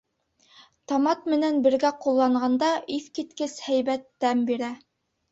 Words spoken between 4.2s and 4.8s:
тәм бирә.